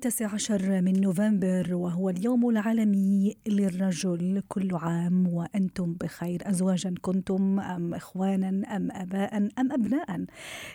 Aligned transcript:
التاسع 0.00 0.34
عشر 0.34 0.80
من 0.80 1.00
نوفمبر 1.00 1.74
وهو 1.74 2.10
اليوم 2.10 2.50
العالمي 2.50 3.36
للرجل 3.46 4.42
كل 4.48 4.74
عام. 4.74 5.26
وأنتم 5.28 5.92
بخير 5.92 6.42
أزواجا 6.50 6.94
كنتم 7.02 7.60
أم 7.60 7.94
إخوانا 7.94 8.76
أم 8.76 8.90
أباء 8.90 9.36
أم 9.36 9.72
أبناء؟ 9.72 10.24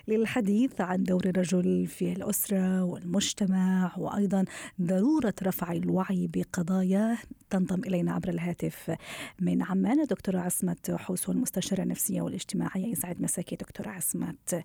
للحديث 0.07 0.81
عن 0.81 1.03
دور 1.03 1.25
الرجل 1.25 1.87
في 1.87 2.11
الأسرة 2.13 2.83
والمجتمع 2.83 3.91
وأيضا 3.97 4.45
ضرورة 4.81 5.33
رفع 5.43 5.71
الوعي 5.71 6.29
بقضايا 6.33 7.17
تنضم 7.49 7.81
إلينا 7.83 8.13
عبر 8.13 8.29
الهاتف 8.29 8.95
من 9.39 9.61
عمان 9.61 10.03
دكتورة 10.03 10.39
عصمت 10.39 10.91
حوس 10.91 11.29
المستشارة 11.29 11.83
النفسية 11.83 12.21
والاجتماعية. 12.21 12.87
يسعد 12.87 13.21
مساكي 13.21 13.55
دكتورة 13.55 13.89
عصمت. 13.89 14.63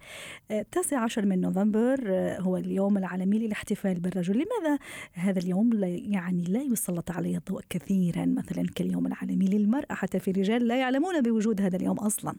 التاسع 0.50 0.98
عشر 0.98 1.26
من 1.26 1.40
نوفمبر 1.40 2.00
هو 2.40 2.56
اليوم 2.56 2.98
العالمي 2.98 3.38
للاحتفال 3.38 4.00
بالرجل 4.00 4.49
لماذا 4.50 4.78
هذا 5.12 5.38
اليوم 5.38 5.72
لا 5.72 5.86
يعني 5.88 6.44
لا 6.44 6.62
يسلط 6.62 7.10
عليه 7.10 7.36
الضوء 7.36 7.60
كثيرا 7.70 8.26
مثلا 8.26 8.66
كاليوم 8.76 9.06
العالمي 9.06 9.46
للمرأة 9.46 9.94
حتى 9.94 10.18
في 10.18 10.30
رجال 10.30 10.68
لا 10.68 10.80
يعلمون 10.80 11.20
بوجود 11.20 11.60
هذا 11.60 11.76
اليوم 11.76 11.98
أصلا؟ 11.98 12.34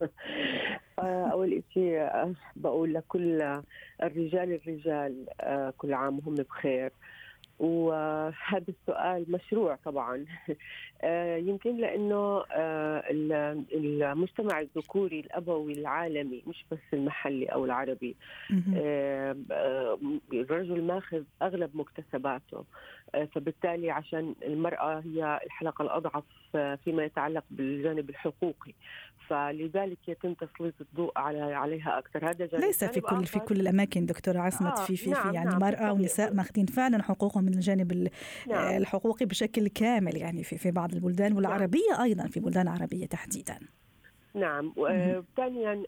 آه، 0.98 1.26
أول 1.32 1.62
شيء 1.74 1.98
آه، 1.98 2.34
بقول 2.56 2.94
لكل 2.94 3.42
الرجال 4.02 4.52
الرجال 4.52 5.26
آه، 5.40 5.74
كل 5.78 5.94
عام 5.94 6.18
وهم 6.18 6.34
بخير. 6.34 6.92
وهذا 7.58 8.64
السؤال 8.68 9.24
مشروع 9.28 9.78
طبعا. 9.84 10.24
يمكن 11.38 11.76
لأنه 11.76 12.44
آه، 12.52 13.04
المجتمع 13.74 14.60
الذكوري 14.60 15.20
الأبوي 15.20 15.72
العالمي 15.72 16.42
مش 16.46 16.64
بس 16.70 16.78
المحلي 16.92 17.46
أو 17.46 17.64
العربي 17.64 18.16
آه، 18.76 19.36
الرجل 20.32 20.82
ماخذ 20.82 21.22
أغلب 21.42 21.70
مكتسباته 21.76 22.64
فبالتالي 23.34 23.90
عشان 23.90 24.34
المرأة 24.42 25.00
هي 25.00 25.40
الحلقة 25.46 25.82
الأضعف 25.82 26.24
فيما 26.84 27.04
يتعلق 27.04 27.44
بالجانب 27.50 28.10
الحقوقي. 28.10 28.72
فلذلك 29.28 29.98
يتم 30.08 30.34
تسليط 30.34 30.74
الضوء 30.80 31.12
على 31.16 31.40
عليها 31.40 31.98
أكثر. 31.98 32.30
هذا 32.30 32.46
جانب 32.46 32.64
ليس 32.64 32.84
في 32.84 33.00
كل 33.00 33.26
في 33.26 33.38
كل 33.38 33.60
الأماكن 33.60 34.06
دكتورة 34.06 34.38
عصمت 34.38 34.78
آه 34.78 34.84
في 34.84 34.96
في, 34.96 35.10
نعم 35.10 35.30
في 35.30 35.34
يعني 35.34 35.50
نعم 35.50 35.60
مرأة 35.60 35.92
ونساء 35.92 36.34
ماخذين 36.34 36.66
فعلا 36.66 37.02
حقوقهم 37.02 37.44
من 37.44 37.54
الجانب 37.54 38.08
نعم. 38.48 38.76
الحقوقي 38.76 39.26
بشكل 39.26 39.68
كامل 39.68 40.16
يعني 40.16 40.42
في 40.42 40.58
في 40.58 40.70
بعض 40.70 40.93
البلدان. 40.94 41.32
والعربية 41.32 41.90
نعم 41.90 42.02
أيضا 42.02 42.26
في 42.26 42.40
بلدان 42.40 42.68
عربية 42.68 43.06
تحديدا. 43.06 43.58
نعم 44.34 44.72
وثانيا 44.76 45.82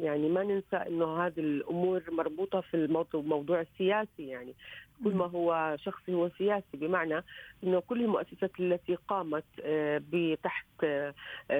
يعني 0.00 0.28
ما 0.28 0.42
ننسى 0.42 0.76
إنه 0.76 1.26
هذه 1.26 1.40
الأمور 1.40 2.02
مربوطة 2.10 2.60
في 2.60 2.74
الموضوع 3.14 3.60
السياسي. 3.60 4.28
يعني 4.28 4.54
كل 5.04 5.14
ما 5.14 5.26
هو 5.26 5.76
شخصي 5.78 6.14
هو 6.14 6.30
سياسي 6.38 6.64
بمعنى 6.74 7.24
إنه 7.64 7.80
كل 7.80 8.00
المؤسسات 8.00 8.50
التي 8.60 8.94
قامت 9.08 9.44
آه، 9.62 10.02
بتحت 10.12 10.66
آه، 10.84 11.14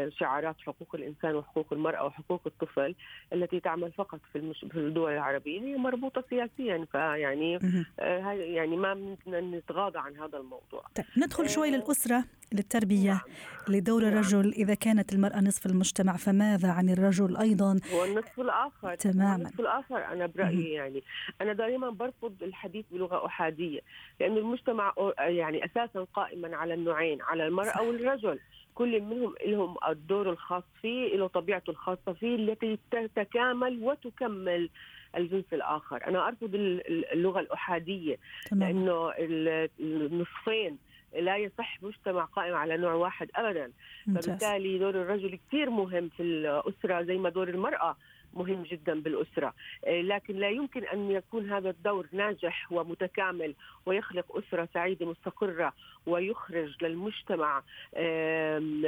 شعارات 0.08 0.56
حقوق 0.58 0.94
الإنسان 0.94 1.34
وحقوق 1.34 1.72
المرأة 1.72 2.04
وحقوق 2.04 2.40
الطفل 2.46 2.94
التي 3.32 3.60
تعمل 3.60 3.92
فقط 3.92 4.20
في 4.32 4.54
في 4.54 4.78
الدول 4.78 5.12
العربية 5.12 5.60
هي 5.60 5.76
مربوطة 5.76 6.24
سياسيا. 6.30 6.86
فيعني 6.92 7.58
آه، 8.00 8.32
يعني 8.32 8.76
ما 8.76 9.16
نتغاضى 9.26 9.98
عن 9.98 10.16
هذا 10.16 10.38
الموضوع. 10.38 10.84
طيب 10.94 11.06
ندخل 11.16 11.48
شوي 11.48 11.70
للأسرة. 11.70 12.24
للتربية 12.54 13.10
نعم. 13.10 13.76
لدور 13.76 14.02
نعم. 14.02 14.12
الرجل 14.12 14.52
إذا 14.52 14.74
كانت 14.74 15.12
المرأة 15.12 15.40
نصف 15.40 15.66
المجتمع 15.66 16.16
فماذا 16.16 16.70
عن 16.70 16.88
الرجل 16.88 17.36
أيضا؟ 17.36 17.80
هو 17.94 18.04
النصف 18.04 18.40
الآخر 18.40 18.94
تماما 18.94 19.36
النصف 19.36 19.60
الآخر 19.60 20.04
أنا 20.12 20.26
برأيي 20.26 20.72
يعني 20.72 21.02
أنا 21.40 21.52
دائما 21.52 21.90
برفض 21.90 22.42
الحديث 22.42 22.84
بلغة 22.90 23.26
أحادية 23.26 23.80
لأن 24.20 24.36
المجتمع 24.36 24.94
يعني 25.18 25.64
أساسا 25.64 26.06
قائما 26.14 26.56
على 26.56 26.74
النوعين 26.74 27.22
على 27.22 27.46
المرأة 27.46 27.82
والرجل 27.82 28.38
كل 28.74 29.00
منهم 29.00 29.34
لهم 29.46 29.76
الدور 29.88 30.30
الخاص 30.30 30.62
فيه 30.82 31.16
له 31.16 31.26
طبيعته 31.26 31.70
الخاصة 31.70 32.12
فيه 32.12 32.34
التي 32.34 32.78
تتكامل 32.90 33.82
وتكمل 33.82 34.70
الجنس 35.16 35.44
الآخر 35.52 36.06
أنا 36.06 36.28
أرفض 36.28 36.50
اللغة 36.54 37.40
الأحادية 37.40 38.18
تمام. 38.50 38.62
لأنه 38.62 39.12
النصفين 39.80 40.78
لا 41.20 41.36
يصح 41.36 41.82
مجتمع 41.82 42.24
قائم 42.24 42.54
على 42.54 42.76
نوع 42.76 42.92
واحد 42.92 43.30
ابدا. 43.34 43.72
فبالتالي 44.06 44.78
دور 44.78 44.94
الرجل 44.94 45.38
كثير 45.48 45.70
مهم 45.70 46.08
في 46.08 46.22
الأسرة 46.22 47.02
زي 47.02 47.18
ما 47.18 47.28
دور 47.28 47.48
المرأة 47.48 47.96
مهم 48.34 48.62
جدا 48.62 49.00
بالأسرة. 49.00 49.54
آه، 49.86 50.00
لكن 50.00 50.36
لا 50.36 50.50
يمكن 50.50 50.84
أن 50.84 51.10
يكون 51.10 51.50
هذا 51.52 51.70
الدور 51.70 52.06
ناجح 52.12 52.72
ومتكامل 52.72 53.54
ويخلق 53.86 54.36
أسرة 54.38 54.68
سعيدة 54.74 55.06
مستقرة 55.06 55.72
ويخرج 56.06 56.84
للمجتمع 56.84 57.62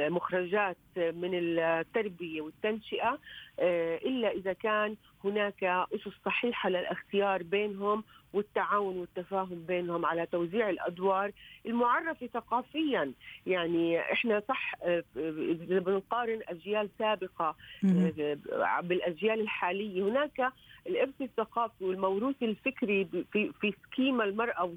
مخرجات 0.09 0.77
من 0.97 1.31
التربية 1.33 2.41
والتنشئة. 2.41 3.17
آه، 3.59 3.97
إلا 3.97 4.31
إذا 4.31 4.53
كان 4.53 4.95
هناك 5.23 5.63
أسس 5.63 6.13
صحيحة 6.25 6.69
للاختيار 6.69 7.43
بينهم 7.43 8.03
والتعاون 8.33 8.97
والتفاهم 8.97 9.63
بينهم 9.67 10.05
على 10.05 10.25
توزيع 10.25 10.69
الأدوار 10.69 11.31
المعرفة 11.65 12.27
ثقافيا. 12.27 13.11
يعني 13.47 13.99
إحنا 13.99 14.41
صح 14.47 14.73
آه، 14.83 15.03
اذا 15.17 15.79
بنقارن 15.79 16.39
أجيال 16.47 16.89
سابقة 16.99 17.55
آه، 17.85 18.81
بالأجيال 18.81 19.41
الحالية. 19.41 20.03
هناك 20.03 20.53
الإرث 20.87 21.21
الثقافي 21.21 21.85
والموروث 21.85 22.35
الفكري 22.41 23.07
في 23.31 23.51
في 23.61 23.73
سكيما 23.83 24.23
المرأة 24.23 24.73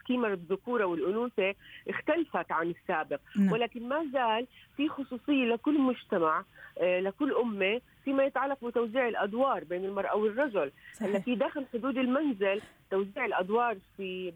سكيما 0.00 0.28
الذكورة 0.28 0.84
والأنوثة 0.84 1.54
اختلفت 1.88 2.52
عن 2.52 2.70
السابق. 2.70 3.20
نعم. 3.36 3.52
ولكن 3.52 3.88
ما 3.88 4.06
زال 4.12 4.46
في 4.76 4.88
خصوصية 4.88 5.44
لكل 5.44 5.80
مجتمع 5.80 6.44
آه، 6.80 7.00
لكل 7.00 7.32
أمة 7.34 7.80
فيما 8.08 8.24
يتعلق 8.24 8.64
بتوزيع 8.64 9.08
الأدوار 9.08 9.64
بين 9.64 9.84
المرأة 9.84 10.16
والرجل 10.16 10.72
هلا 11.00 11.18
في 11.20 11.34
داخل 11.34 11.66
حدود 11.72 11.98
المنزل 11.98 12.60
توزيع 12.90 13.24
الأدوار 13.24 13.76
في 13.96 14.32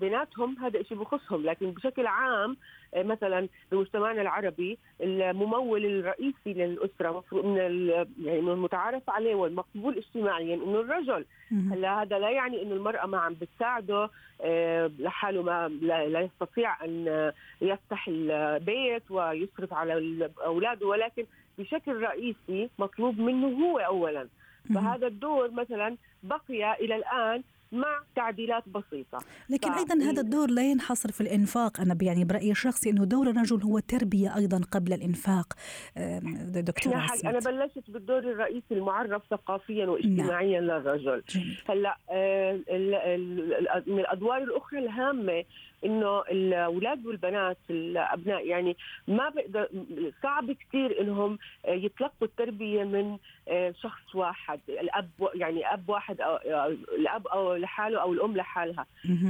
بيناتهم 0.00 0.56
هذا 0.58 0.82
شيء 0.82 0.98
بخصهم. 0.98 1.42
لكن 1.42 1.70
بشكل 1.70 2.06
عام 2.06 2.56
آه، 2.94 3.02
مثلا 3.02 3.48
بمجتمعنا 3.72 4.22
العربي 4.22 4.78
الممول 5.00 5.86
الرئيسي 5.86 6.52
للأسرة 6.52 7.24
من 7.32 7.56
يعني 8.24 8.38
المتعارف 8.38 9.10
عليه 9.10 9.34
والمقبول 9.34 9.96
اجتماعيا 9.96 10.54
إنه 10.54 10.80
الرجل. 10.80 11.24
هلا 11.50 12.02
هذا 12.02 12.18
لا 12.18 12.30
يعني 12.30 12.62
إنه 12.62 12.74
المرأة 12.74 13.06
ما 13.06 13.18
عم 13.18 13.34
بتساعده 13.34 14.10
آه، 14.40 14.90
لحاله 14.98 15.42
ما 15.42 15.68
لا 15.68 16.20
يستطيع 16.20 16.84
أن 16.84 17.32
يفتح 17.60 18.08
البيت 18.08 19.10
ويصرف 19.10 19.72
على 19.72 20.30
اولاده 20.44 20.86
ولكن 20.86 21.24
بشكل 21.58 22.02
رئيسي 22.02 22.70
مطلوب 22.78 23.18
منه 23.18 23.46
هو 23.46 23.78
اولا. 23.78 24.28
فهذا 24.74 25.06
الدور 25.06 25.50
مثلا 25.50 25.96
بقي 26.22 26.74
إلى 26.74 26.96
الآن 26.96 27.42
مع 27.72 28.02
تعديلات 28.16 28.68
بسيطة. 28.68 29.18
لكن 29.50 29.72
ف... 29.72 29.78
أيضا 29.78 29.94
هذا 29.94 30.20
الدور 30.20 30.50
لا 30.50 30.70
ينحصر 30.70 31.12
في 31.12 31.20
الإنفاق. 31.20 31.80
أنا 31.80 31.98
يعني 32.02 32.24
برأيي 32.24 32.50
الشخصي 32.50 32.90
أنه 32.90 33.04
دور 33.04 33.30
الرجل 33.30 33.62
هو 33.62 33.78
تربية 33.78 34.36
أيضا 34.36 34.60
قبل 34.72 34.92
الإنفاق. 34.92 35.52
دكتور 36.46 36.94
أنا 37.24 37.38
بلشت 37.38 37.90
بالدور 37.90 38.18
الرئيسي 38.18 38.74
المعرف 38.74 39.22
ثقافيا 39.30 39.86
واجتماعيا 39.86 40.60
نعم. 40.60 40.80
للرجل 40.80 41.22
هلأ 41.68 41.98
آه، 42.10 42.52
من 43.86 43.98
الأدوار 43.98 44.42
الأخرى 44.42 44.78
الهامة 44.78 45.44
إنه 45.86 46.20
الأولاد 46.20 47.06
والبنات 47.06 47.58
الأبناء 47.70 48.46
يعني 48.46 48.76
ما 49.08 49.28
بقدر 49.28 49.68
صعب 50.22 50.52
كثير 50.52 51.00
انهم 51.00 51.38
يتلقوا 51.68 52.26
التربية 52.26 52.84
من 52.84 53.18
آه، 53.48 53.74
شخص 53.82 54.14
واحد 54.14 54.60
الأب 54.68 55.10
يعني 55.34 55.72
أب 55.74 55.88
واحد 55.88 56.20
أو 56.20 56.36
الأب 56.98 57.26
أو 57.26 57.54
لحاله 57.56 58.00
أو 58.00 58.12
الأم 58.12 58.36
لحالها. 58.36 58.86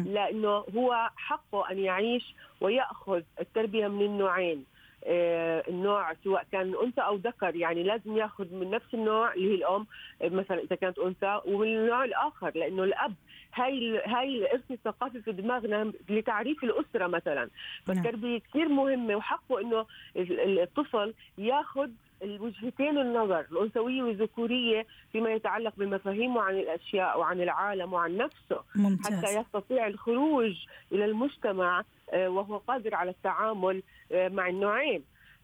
لأنه 0.07 0.65
هو 0.77 1.11
حقه 1.17 1.71
أن 1.71 1.79
يعيش 1.79 2.35
ويأخذ 2.61 3.23
التربية 3.41 3.89
من 3.89 4.03
النوعين 4.07 4.65
آه، 5.09 5.65
النوع 5.69 6.15
سواء 6.25 6.47
كان 6.53 6.75
أنثى 6.85 7.01
أو 7.01 7.17
ذكر. 7.17 7.57
يعني 7.57 7.83
لازم 7.83 8.17
يأخذ 8.17 8.55
من 8.55 8.71
نفس 8.71 8.95
النوع 8.95 9.35
اللي 9.35 9.51
هي 9.51 9.55
الأم 9.55 9.87
مثلا 10.23 10.59
إذا 10.59 10.77
كانت 10.77 10.99
أنثى 10.99 11.41
ومن 11.47 11.67
النوع 11.69 12.05
الآخر 12.05 12.53
لأنه 12.55 12.85
الأب 12.85 13.15
هاي 13.57 14.03
هاي 14.07 14.39
الارث 14.39 14.71
الثقافي 14.71 15.23
في 15.23 15.33
دماغنا 15.33 15.93
لتعريف 16.09 16.65
الأسرة 16.65 17.07
مثلا 17.07 17.35
نعم. 17.35 17.49
فالتربية 17.87 18.39
كثير 18.39 18.69
مهمة 18.69 19.17
وحقه 19.17 19.61
إنه 19.61 19.87
الطفل 20.17 21.15
ياخذ 21.39 21.91
الوجهتين 22.23 22.99
النظر 22.99 23.41
الأنثوية 23.41 24.03
والذكورية 24.03 24.87
فيما 25.13 25.31
يتعلق 25.31 25.73
بمفاهيمه 25.77 26.43
عن 26.43 26.55
الأشياء 26.55 27.19
وعن 27.19 27.41
العالم 27.41 27.93
وعن 27.93 28.17
نفسه 28.17 28.63
ممتاز. 28.75 29.15
حتى 29.15 29.41
يستطيع 29.41 29.87
الخروج 29.87 30.67
إلى 30.93 31.05
المجتمع 31.05 31.83
آه، 32.11 32.29
وهو 32.29 32.57
قادر 32.57 32.95
على 32.95 33.11
التعامل 33.11 33.83
آه، 34.13 34.29
مع 34.29 34.49
النوعين 34.49 35.03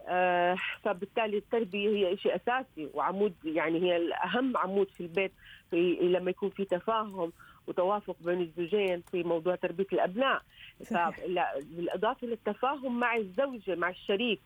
آه، 0.09 0.56
فبالتالي 0.82 1.37
التربية 1.37 1.88
هي 1.88 2.17
شيء 2.17 2.37
أساسي 2.37 2.88
وعمود 2.94 3.35
يعني 3.44 3.82
هي 3.82 3.97
الأهم 3.97 4.56
عمود 4.56 4.91
في 4.91 5.00
البيت 5.00 5.32
في 5.70 5.99
لما 6.00 6.31
يكون 6.31 6.50
في 6.50 6.64
تفاهم 6.64 7.32
وتوافق 7.67 8.17
بين 8.20 8.41
الزوجين 8.41 9.03
في 9.11 9.23
موضوع 9.23 9.55
تربية 9.55 9.87
الأبناء. 9.93 10.43
بالإضافة 11.64 12.26
للتفاهم 12.26 13.00
مع 13.00 13.17
الزوجة 13.17 13.75
مع 13.75 13.91
الشريك 13.91 14.41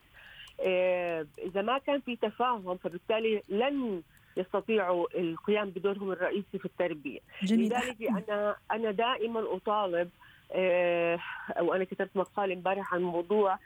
آه، 0.61 1.27
إذا 1.39 1.63
ما 1.63 1.79
كان 1.79 2.01
في 2.01 2.17
تفاهم 2.17 2.77
فبالتالي 2.77 3.43
لن 3.49 4.03
يستطيعوا 4.37 5.07
القيام 5.21 5.71
بدورهم 5.71 6.11
الرئيسي 6.11 6.59
في 6.59 6.65
التربية. 6.65 7.21
جميل. 7.43 7.67
لذلك 7.67 8.03
أنا 8.03 8.57
أنا 8.73 8.91
دائما 8.91 9.57
أطالب 9.57 10.11
آه، 10.53 11.19
أو 11.51 11.75
أنا 11.75 11.85
كتبت 11.85 12.11
مقال 12.15 12.53
امبارح 12.53 12.95
عن 12.95 13.03
موضوع 13.03 13.53
آه، 13.55 13.59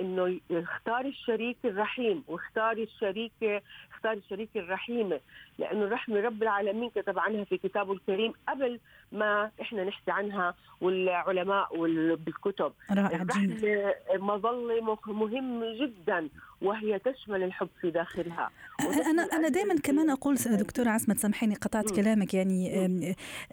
إنه 0.00 0.40
اختار 0.50 1.00
الشريك 1.06 1.56
الرحيم 1.64 2.24
واختار 2.28 2.72
الشريك 2.72 3.62
اختار 3.94 4.12
الشريك 4.12 4.48
الرحيمه 4.56 5.20
لأنه 5.58 5.84
الرحمه 5.84 6.20
رب 6.20 6.42
العالمين 6.42 6.90
كتب 6.90 7.18
عنها 7.18 7.44
في 7.44 7.58
كتابه 7.58 7.92
الكريم 7.92 8.32
قبل 8.48 8.80
ما 9.12 9.50
إحنا 9.60 9.84
نحكي 9.84 10.10
عنها 10.10 10.54
والعلماء 10.80 11.68
بالكتب. 12.16 12.72
رائع 12.90 13.22
الرحمة 13.22 13.94
مظلة 14.14 14.98
مهم 15.06 15.64
جدا 15.64 16.28
وهي 16.62 16.98
تشمل 16.98 17.42
الحب 17.42 17.68
في 17.80 17.90
داخلها. 17.90 18.50
أنا 19.10 19.22
أنا 19.22 19.48
دائما 19.48 19.74
كمان 19.74 20.10
أقول 20.10 20.34
دكتورة 20.34 20.90
عصمت 20.90 21.18
سامحيني 21.18 21.54
قطعت 21.54 21.92
م. 21.92 21.96
كلامك 21.96 22.34
يعني 22.34 22.68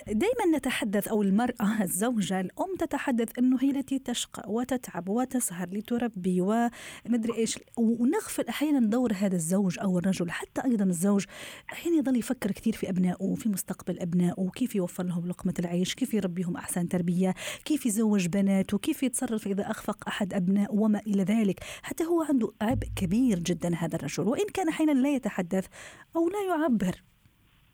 دائما 0.08 0.58
نتحدث 0.58 1.08
أو 1.08 1.22
المرأة 1.22 1.84
الزوجة 1.84 2.40
الأم 2.40 2.76
تتحدث 2.80 3.40
إنه 3.40 3.58
هي 3.62 3.70
التي 3.72 4.00
تشقى 4.00 4.44
وتتعب 4.48 5.10
وتسهر 5.10 5.70
لتربي 5.72 6.42
ومدري 6.42 7.38
إيش 7.38 7.60
ونغفل 7.78 8.48
أحيانا 8.48 8.80
دور 8.80 9.14
هذا 9.14 9.36
الزوج 9.36 9.80
أو 9.80 9.98
الرجل 9.98 10.32
حتى 10.32 10.64
أيضا 10.66 10.86
الزوج 10.86 11.26
أحيانا 11.74 11.98
يظل 11.98 12.18
يفكر 12.18 12.52
كثير 12.52 12.74
في 12.74 12.90
أبنائه 12.90 13.36
في 13.36 13.50
مستقبل 13.50 14.00
أبنائه 14.00 14.50
كيف 14.56 14.76
يوفر 14.76 15.04
لهم 15.04 15.28
لقمة 15.28 15.54
العيش 15.60 15.96
كيف 15.96 16.14
يربيهم 16.14 16.58
أحسن 16.58 16.90
تربية 16.90 17.34
كيف 17.66 17.86
يزوج 17.86 18.28
بناته 18.28 18.78
كيف 18.78 19.04
يتصرف 19.04 19.48
إذا 19.48 19.72
أخفق 19.72 20.08
أحد 20.08 20.34
أبنائه 20.34 20.72
وما 20.72 21.00
إلى 21.00 21.24
ذلك. 21.24 21.60
حتى 21.84 22.04
هو 22.04 22.24
عنده 22.24 22.52
عبء 22.62 22.88
كبير 23.00 23.40
جدا 23.40 23.76
هذا 23.76 23.96
الرجل 23.96 24.28
وإن 24.28 24.46
كان 24.54 24.70
أحيانا 24.70 24.92
لا 24.92 25.10
يتحدث 25.10 25.68
أو 26.16 26.30
لا 26.30 26.42
يعبر. 26.50 26.96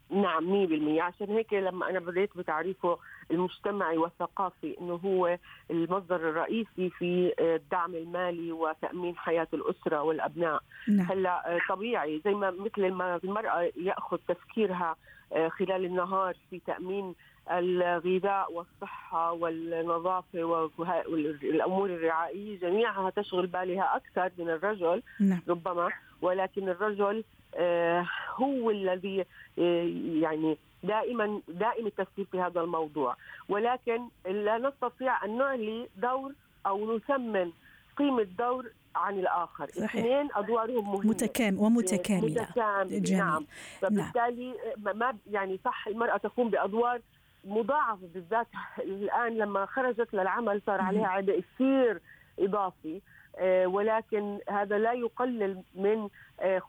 نعم 0.09 0.67
100% 0.97 1.01
عشان 1.01 1.29
هيك 1.29 1.53
لما 1.53 1.89
أنا 1.89 1.99
بديت 1.99 2.37
بتعريفه 2.37 2.97
المجتمعي 3.31 3.97
والثقافي 3.97 4.75
إنه 4.81 4.93
هو 4.93 5.37
المصدر 5.71 6.15
الرئيسي 6.15 6.89
في 6.89 7.33
الدعم 7.39 7.95
المالي 7.95 8.51
وتأمين 8.51 9.17
حياة 9.17 9.47
الأسرة 9.53 10.01
والأبناء. 10.01 10.61
نعم. 10.87 11.07
هلا 11.11 11.59
طبيعي 11.69 12.21
زي 12.25 12.33
ما 12.33 12.51
مثل 12.51 12.91
ما 12.91 13.19
المرأة 13.23 13.71
يأخذ 13.75 14.17
تفكيرها 14.27 14.95
آه، 15.33 15.47
خلال 15.49 15.85
النهار 15.85 16.37
في 16.49 16.59
تأمين 16.59 17.15
الغذاء 17.51 18.53
والصحة 18.53 19.31
والنظافة 19.31 20.43
والأمور 20.43 21.89
الرعائية 21.89 22.59
جميعها 22.59 23.09
تشغل 23.09 23.47
بالها 23.47 23.95
أكثر 23.95 24.31
من 24.37 24.49
الرجل 24.49 25.01
نعم. 25.19 25.41
ربما 25.47 25.89
ولكن 26.21 26.69
الرجل 26.69 27.23
آه، 27.55 28.07
هو 28.35 28.71
الذي 28.71 29.25
آه، 29.59 29.91
يعني 30.21 30.57
دائما 30.83 31.41
دائم 31.47 31.87
التفكير 31.87 32.25
في 32.31 32.39
هذا 32.41 32.61
الموضوع 32.61 33.15
ولكن 33.49 34.01
لا 34.25 34.57
نستطيع 34.57 35.25
أن 35.25 35.37
نعلي 35.37 35.87
دور 35.97 36.33
أو 36.67 36.95
نثمن 36.95 37.51
قيمة 37.97 38.23
دور 38.23 38.71
عن 38.95 39.19
الآخر 39.19 39.69
صحيح. 39.69 39.95
اثنين 39.95 40.29
أدوارهم 40.35 40.91
مهمة 40.91 41.09
متكامل 41.09 41.57
ومتكاملة 41.57 42.41
متكاملة 42.43 43.17
نعم. 43.17 43.17
نعم 43.17 43.45
فبالتالي 43.81 44.53
نعم. 44.83 44.97
ما 44.97 45.17
يعني 45.31 45.59
صح 45.65 45.87
المرأة 45.87 46.17
تقوم 46.17 46.49
بأدوار 46.49 47.01
مضاعفة 47.45 48.07
بالذات 48.13 48.47
الآن 48.79 49.37
لما 49.37 49.65
خرجت 49.65 50.13
للعمل 50.13 50.61
صار 50.65 50.81
عليها 50.81 51.07
عبء 51.07 51.43
كثير 51.55 52.01
إضافي. 52.39 53.01
آه، 53.37 53.67
ولكن 53.67 54.39
هذا 54.49 54.77
لا 54.77 54.93
يقلل 54.93 55.63
من 55.75 56.09
آه، 56.39 56.61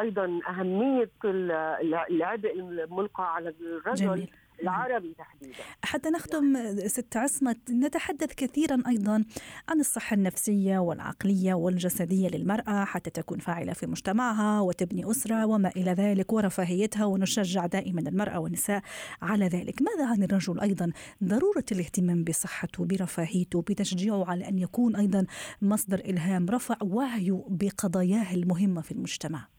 أيضا 0.00 0.40
أهمية 0.48 1.10
العبء 1.24 2.60
الملقى 2.60 3.34
على 3.34 3.54
الرجل. 3.60 4.06
جميل. 4.06 4.30
العربي 4.62 5.14
تحديدا. 5.18 5.54
حتى 5.84 6.10
نختم 6.10 6.56
ست 6.86 7.16
عصمت 7.16 7.70
نتحدث 7.70 8.34
كثيرا 8.34 8.82
أيضا 8.88 9.24
عن 9.68 9.80
الصحة 9.80 10.14
النفسية 10.14 10.78
والعقلية 10.78 11.54
والجسدية 11.54 12.28
للمرأة 12.28 12.84
حتى 12.84 13.10
تكون 13.10 13.38
فاعلة 13.38 13.72
في 13.72 13.86
مجتمعها 13.86 14.60
وتبني 14.60 15.10
أسرة 15.10 15.46
وما 15.46 15.68
إلى 15.68 15.90
ذلك 15.90 16.32
ورفاهيتها 16.32 17.04
ونشجع 17.04 17.66
دائما 17.66 18.00
المرأة 18.00 18.38
والنساء 18.38 18.82
على 19.22 19.46
ذلك. 19.46 19.82
ماذا 19.82 20.06
عن 20.06 20.22
الرجل 20.22 20.60
أيضا؟ 20.60 20.92
ضرورة 21.24 21.64
الاهتمام 21.72 22.24
بصحته 22.24 22.84
برفاهيته 22.84 23.62
بتشجيعه 23.62 24.30
على 24.30 24.48
أن 24.48 24.58
يكون 24.58 24.96
أيضا 24.96 25.26
مصدر 25.62 25.98
إلهام 25.98 26.46
رفع 26.50 26.76
وعيه 26.82 27.44
بقضاياه 27.48 28.34
المهمة 28.34 28.80
في 28.80 28.92
المجتمع. 28.92 29.55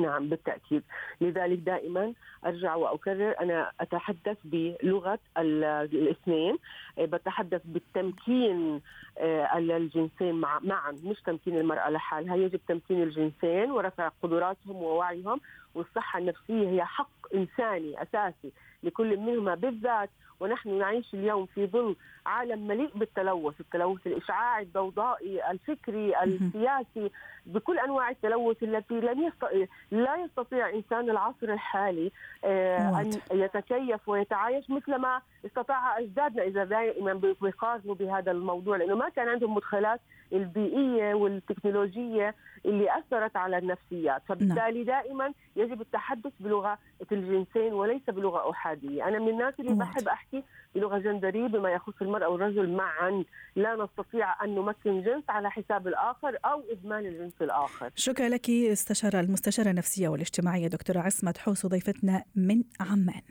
نعم 0.00 0.28
بالتأكيد. 0.28 0.82
لذلك 1.20 1.58
دائما 1.58 2.12
أرجع 2.46 2.74
وأكرر 2.74 3.34
أنا 3.40 3.72
أتحدث 3.80 4.36
بلغة 4.44 5.18
الاثنين. 5.38 6.58
بتحدث 7.06 7.62
بالتمكين 7.64 8.80
إيه، 9.18 9.58
الجنسين 9.58 10.34
معا 10.62 10.92
مش 11.04 11.20
تمكين 11.20 11.58
المرأة 11.58 11.90
لحالها 11.90 12.36
يجب 12.36 12.60
تمكين 12.68 13.02
الجنسين 13.02 13.70
ورفع 13.70 14.10
قدراتهم 14.22 14.76
ووعيهم 14.76 15.40
والصحة 15.74 16.18
النفسية 16.18 16.68
هي 16.68 16.84
حق 16.84 17.34
إنساني 17.34 18.02
أساسي 18.02 18.52
لكل 18.82 19.16
منهما 19.16 19.54
بالذات 19.54 20.10
ونحن 20.40 20.78
نعيش 20.78 21.14
اليوم 21.14 21.46
في 21.46 21.66
ظل 21.66 21.96
عالم 22.26 22.66
مليء 22.66 22.90
بالتلوث، 22.94 23.60
التلوث 23.60 24.06
الإشعاعي، 24.06 24.62
الضوضائي، 24.62 25.50
الفكري، 25.50 26.22
السياسي، 26.22 27.10
بكل 27.46 27.78
أنواع 27.78 28.10
التلوث 28.10 28.62
التي 28.62 28.94
لم 29.00 29.22
يستطيع 29.22 29.66
لا 29.90 30.16
يستطيع 30.16 30.70
إنسان 30.70 31.10
العصر 31.10 31.52
الحالي 31.52 32.12
آه، 32.44 33.00
أن 33.00 33.10
يتكيف 33.32 34.08
ويتعايش 34.08 34.70
مثل 34.70 34.96
ما 34.96 35.20
استطاع 35.46 35.98
أجدادنا 35.98 36.42
إذا 36.42 36.64
دائما 36.88 37.32
بيقارنوا 37.42 37.94
بهذا 37.94 38.30
الموضوع 38.32 38.76
لأنه 38.76 38.94
ما 38.94 39.08
كان 39.08 39.28
عندهم 39.28 39.54
مدخلات 39.54 40.00
البيئية 40.32 41.14
والتكنولوجية 41.14 42.34
اللي 42.66 42.98
أثرت 42.98 43.36
على 43.36 43.58
النفسيات، 43.58 44.22
فبالتالي 44.28 44.84
نعم. 44.84 45.02
دائما 45.02 45.32
يجب 45.56 45.80
التحدث 45.80 46.32
بلغة 46.40 46.78
الجنسين 47.12 47.72
وليس 47.72 48.02
بلغة 48.08 48.50
أحادية، 48.50 49.08
أنا 49.08 49.18
من 49.18 49.28
الناس 49.28 49.54
اللي 49.60 49.74
بحب 49.74 50.08
أحكي 50.08 50.42
بلغة 50.74 50.98
جندريه 50.98 51.46
بما 51.46 51.70
يخص 51.70 52.02
المرأة 52.02 52.28
والرجل 52.28 52.70
معا، 52.70 53.24
لا 53.56 53.76
نستطيع 53.84 54.44
أن 54.44 54.54
نمكن 54.54 55.02
جنس 55.02 55.24
على 55.28 55.50
حساب 55.50 55.88
الآخر 55.88 56.38
أو 56.44 56.62
اهمال 56.72 57.06
الجنس 57.06 57.42
الآخر. 57.42 57.90
شكرا 57.94 58.28
لك 58.28 58.50
استشارة 58.50 59.20
المستشارة 59.20 59.70
النفسية 59.70 60.08
والاجتماعية 60.08 60.66
دكتورة 60.66 60.98
عصمت 60.98 61.38
حوس 61.38 61.66
ضيفتنا 61.66 62.24
من 62.36 62.62
عمان. 62.80 63.22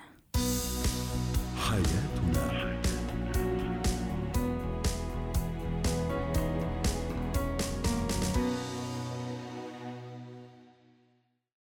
حياتنا 1.70 2.67